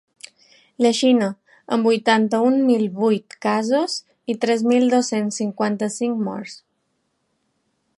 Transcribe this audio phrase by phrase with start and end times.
[0.85, 1.27] La Xina,
[1.77, 4.01] amb vuitanta-un mil vuit casos
[4.35, 6.61] i tres mil dos-cents cinquanta-cinc morts.